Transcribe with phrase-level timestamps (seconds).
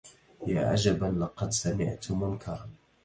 [0.47, 2.69] يا عجبا لقد سمعت منكرا